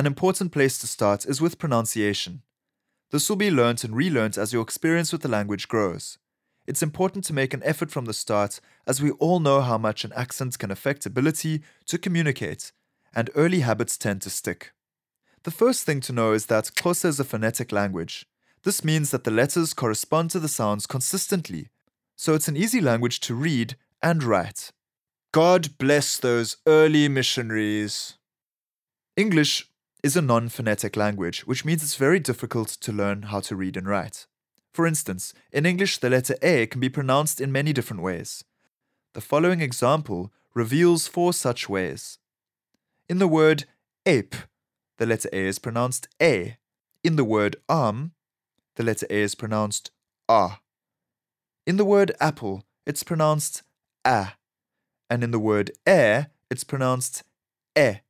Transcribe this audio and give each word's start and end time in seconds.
an 0.00 0.06
important 0.06 0.50
place 0.50 0.78
to 0.78 0.86
start 0.86 1.26
is 1.26 1.42
with 1.42 1.58
pronunciation. 1.58 2.40
This 3.10 3.28
will 3.28 3.36
be 3.36 3.50
learnt 3.50 3.84
and 3.84 3.92
relearnt 3.92 4.38
as 4.38 4.50
your 4.50 4.62
experience 4.62 5.12
with 5.12 5.20
the 5.20 5.28
language 5.28 5.68
grows. 5.68 6.16
It's 6.66 6.82
important 6.82 7.22
to 7.26 7.34
make 7.34 7.52
an 7.52 7.60
effort 7.66 7.90
from 7.90 8.06
the 8.06 8.14
start, 8.14 8.60
as 8.86 9.02
we 9.02 9.10
all 9.10 9.40
know 9.40 9.60
how 9.60 9.76
much 9.76 10.02
an 10.02 10.14
accent 10.16 10.58
can 10.58 10.70
affect 10.70 11.04
ability 11.04 11.60
to 11.84 11.98
communicate, 11.98 12.72
and 13.14 13.28
early 13.34 13.60
habits 13.60 13.98
tend 13.98 14.22
to 14.22 14.30
stick. 14.30 14.72
The 15.42 15.50
first 15.50 15.84
thing 15.84 16.00
to 16.00 16.14
know 16.14 16.32
is 16.32 16.46
that 16.46 16.70
Xhosa 16.74 17.04
is 17.04 17.20
a 17.20 17.24
phonetic 17.24 17.70
language. 17.70 18.24
This 18.62 18.82
means 18.82 19.10
that 19.10 19.24
the 19.24 19.30
letters 19.30 19.74
correspond 19.74 20.30
to 20.30 20.40
the 20.40 20.48
sounds 20.48 20.86
consistently, 20.86 21.68
so 22.16 22.32
it's 22.32 22.48
an 22.48 22.56
easy 22.56 22.80
language 22.80 23.20
to 23.20 23.34
read 23.34 23.76
and 24.02 24.24
write. 24.24 24.72
God 25.30 25.76
bless 25.76 26.16
those 26.16 26.56
early 26.66 27.06
missionaries. 27.06 28.16
English 29.14 29.69
is 30.02 30.16
a 30.16 30.22
non 30.22 30.48
phonetic 30.48 30.96
language, 30.96 31.46
which 31.46 31.64
means 31.64 31.82
it's 31.82 31.96
very 31.96 32.18
difficult 32.18 32.68
to 32.68 32.92
learn 32.92 33.22
how 33.22 33.40
to 33.40 33.56
read 33.56 33.76
and 33.76 33.86
write. 33.86 34.26
For 34.72 34.86
instance, 34.86 35.34
in 35.52 35.66
English, 35.66 35.98
the 35.98 36.10
letter 36.10 36.36
A 36.42 36.66
can 36.66 36.80
be 36.80 36.88
pronounced 36.88 37.40
in 37.40 37.52
many 37.52 37.72
different 37.72 38.02
ways. 38.02 38.44
The 39.14 39.20
following 39.20 39.60
example 39.60 40.32
reveals 40.54 41.08
four 41.08 41.32
such 41.32 41.68
ways. 41.68 42.18
In 43.08 43.18
the 43.18 43.28
word 43.28 43.64
ape, 44.06 44.36
the 44.98 45.06
letter 45.06 45.28
A 45.32 45.46
is 45.46 45.58
pronounced 45.58 46.08
A. 46.22 46.56
In 47.02 47.16
the 47.16 47.24
word 47.24 47.56
arm, 47.68 48.12
the 48.76 48.84
letter 48.84 49.06
A 49.10 49.22
is 49.22 49.34
pronounced 49.34 49.90
A. 50.28 50.58
In 51.66 51.76
the 51.76 51.84
word 51.84 52.12
apple, 52.20 52.64
it's 52.86 53.02
pronounced 53.02 53.62
A. 54.06 54.34
And 55.08 55.24
in 55.24 55.32
the 55.32 55.40
word 55.40 55.72
air, 55.86 56.30
it's 56.50 56.64
pronounced 56.64 57.24
E. 57.76 58.00